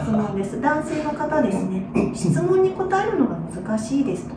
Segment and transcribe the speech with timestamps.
[0.00, 0.60] 質問です。
[0.60, 1.82] 男性の方ですね。
[2.14, 4.34] 質問に答えるのが難しいですと、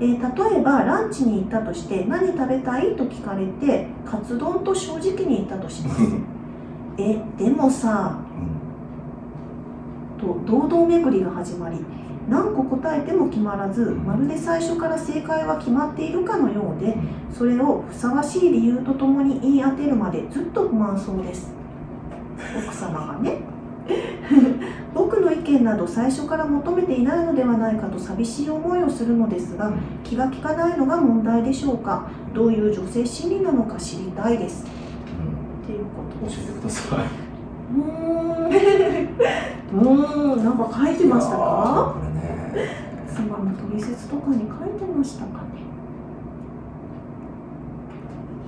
[0.00, 6.02] えー、例えばランチに行ったとして何食べたいと聞かれてカツ丼と正直に言ったとします。
[6.98, 8.18] えでもさ
[10.20, 11.78] と堂々巡りが始まり
[12.28, 16.94] 何個答えても決まらずまるで最初から正解は決まっているかのようで
[17.32, 21.50] それをふさわしい理由とともに言い当てるまでずっと不満そうです。
[22.58, 23.38] 奥様がね
[24.94, 29.72] 僕の意見など最初から求めていないのではないかと寂しい思いをするのですが
[30.04, 32.08] 気が利かないのが問題でしょうか？
[32.34, 34.64] どういう女性心理なのか知りたいです。
[34.64, 34.66] っ
[35.66, 36.98] ていうこと教えてください。
[37.74, 37.82] うー
[38.48, 38.50] ん。
[39.72, 40.44] うーん。
[40.44, 41.94] なんか書いてましたか？
[43.14, 44.46] 妻の取説とかに書い
[44.78, 45.38] てましたかね？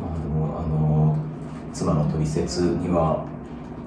[0.01, 1.17] まあでもあの
[1.73, 3.25] 妻の取説には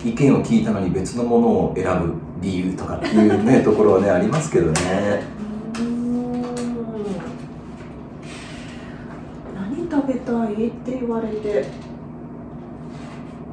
[0.03, 5.37] 意見を聞いたのに別のものを選ぶ理由とかっていうね ところはねありますけどね。
[9.55, 11.65] 何食べたいって言われて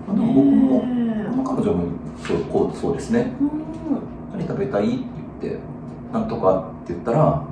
[0.09, 0.83] あでも僕も
[1.37, 1.85] の彼女も
[2.27, 3.33] そうこうそうですね。
[4.35, 4.99] え何食べたいって
[5.43, 5.59] 言って
[6.13, 7.43] なんとかって言ったら、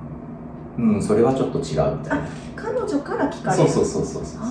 [0.79, 2.25] うんそれはちょっと違うみたいな。
[2.57, 4.43] 彼女から聞かれるそうそうそうそうそう。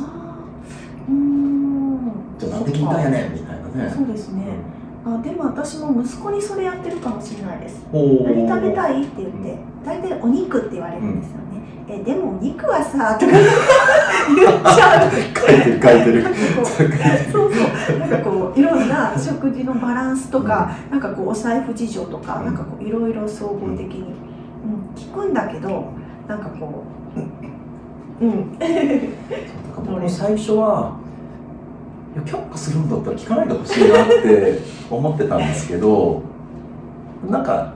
[1.09, 1.99] うーん
[2.37, 3.93] じゃあなんで聞いたんやねんみたいなね。
[3.95, 4.43] そうですね。
[5.03, 7.85] あでも私も息子にそれやってるかもしれないです。
[7.91, 11.43] お何食べたいいって言って大体お肉って言われるんですよね、
[11.87, 13.45] えでもお肉はさとか言っ
[14.63, 16.23] ちゃう書いてる書いてる。
[17.31, 17.97] そうそう。
[17.97, 22.45] なんかこういろんな食事のバランスとか、なんかこうお財布事情とか、うん。
[22.45, 25.91] なんかこういろいろ総合的に、うん、聞くんだけど
[26.27, 26.83] なんかこ
[28.21, 28.59] ううん。
[28.59, 28.79] だから
[29.75, 31.00] 僕も最初は
[32.13, 34.59] いや却下するんだったら聞かないでほしいなって
[34.89, 36.21] 思ってたんですけど
[37.29, 37.73] なんか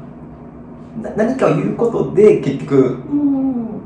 [1.02, 3.82] な何かを言うことで結局、うん。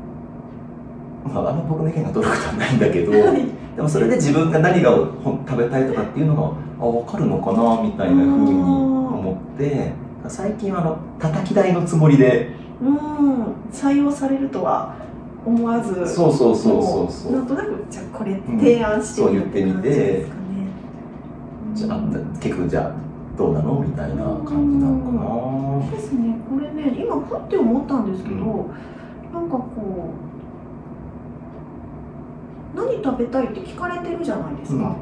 [1.24, 3.46] まあ、あんま僕の意見が取ることはないんだけどはい。
[3.76, 9.92] でもそれで自分が何が食べたいとかっていうのがあ分かるのかなみたいな風に思って
[10.28, 12.50] 最近はあの叩き台のつもりで
[12.80, 13.54] うん。
[13.72, 14.96] 採用されるとは
[15.44, 17.32] 思わずそうそうそうそうそう。
[17.32, 20.39] なんとなくじゃあこれ提案してそう言ってみて感じですかね
[21.74, 22.00] じゃあ
[22.40, 22.92] 結局じゃあ
[23.36, 25.90] どうなのみたいな感じなのかな。
[25.90, 26.36] ですね。
[26.48, 30.14] これね今ふって思ったんですけど、うなんかこ
[32.74, 34.96] う何食べたいって聞かれてるじゃないですか、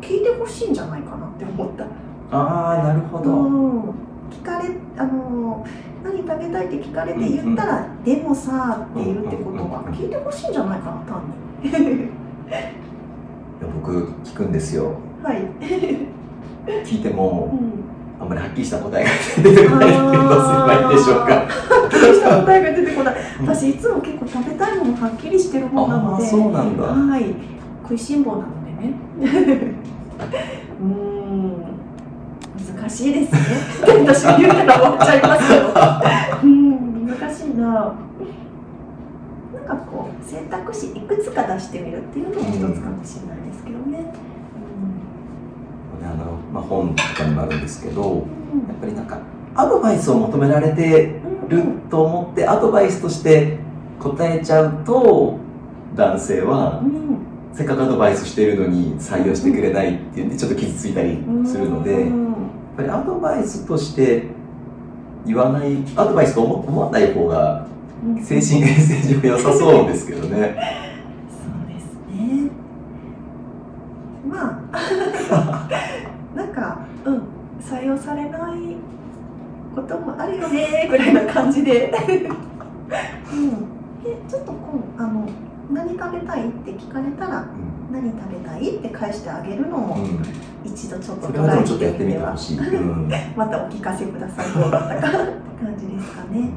[0.00, 1.84] 聞いてほしいんじゃないかなって思った、
[2.30, 3.30] ああなるほど。
[3.30, 3.48] う
[3.88, 3.90] ん、
[4.30, 5.66] 聞かれあの
[6.04, 11.22] 何食べたいって聞かれて言ったら「でもさ」って言うってことは聞いてほしいんじゃないかな単
[11.62, 11.70] に。
[11.70, 12.08] い
[13.64, 15.36] や僕聞くんですよはい、
[16.84, 19.10] 聞いてもうん、あんまりはっきりした答えが
[19.42, 21.48] 出てこないっていうのはいいでしょうか。
[22.12, 23.14] した答えが出てこない。
[23.40, 23.46] うん。
[23.46, 26.26] 私いつも結構食べたいものはっきりしてる方なので。
[26.26, 26.82] そうなんだ。
[26.84, 27.34] はい。
[27.82, 28.94] 食いしん坊なのでね。
[30.80, 31.62] うーん。
[32.80, 33.38] 難しいですね。
[34.04, 35.62] 私が言うたら終わっちゃいますけど。
[36.42, 37.94] うん難しいな。
[39.54, 44.12] なんかこう選択肢いくつか出してみるっていうのも一つかもしれないですけどね、
[46.04, 48.14] あの、まあ、本とかにもあるんですけどやうん。
[48.16, 48.24] っ
[48.80, 49.18] ぱりなんか
[49.54, 53.58] アドバイスを求められてうんると思ってアドバイスとして
[54.00, 55.36] 答えちゃうと
[55.94, 57.18] 男性はうん。
[57.54, 62.34] せっかくアドバイスしてるのに採用してくれないっていうんでちょっと傷ついたりするのでやっうん
[62.78, 64.24] ぱりアドバイスとして
[65.26, 67.66] 言わないアドバイスと思思わない方が
[68.04, 68.22] うん。
[68.24, 70.28] 精神衛生上良さそうですけどね。
[70.28, 72.50] そうですね。
[74.28, 75.68] まあ、
[76.34, 77.22] なんか、うん、
[77.60, 78.76] 採用されない
[79.74, 81.92] こともあるよねぐらいな感じで。
[83.32, 83.50] うん、
[84.02, 85.28] で、ちょっとこう、あの、
[85.72, 87.46] 何食べたいって聞かれたら、
[87.90, 90.22] 何食べたいって返してあげるのも、うん、
[90.64, 92.38] 一度ちょっとそれはでもちょっとやってみてほい。
[92.38, 92.58] しい。
[92.58, 94.62] うん またお聞かせください。
[94.62, 96.50] どうだったかって感じですかね。